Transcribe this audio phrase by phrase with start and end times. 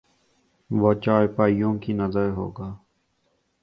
[0.69, 2.71] وہ چارپائیوں کی نذر ہو گیا